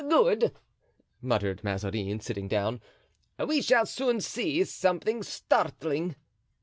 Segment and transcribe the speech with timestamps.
[0.09, 0.55] "Good,"
[1.21, 2.81] muttered Mazarin, sitting down,
[3.37, 6.15] "we shall soon see something startling."